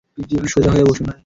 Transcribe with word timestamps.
সোজা 0.47 0.69
হয়ে 0.71 0.85
বসুন। 0.85 1.07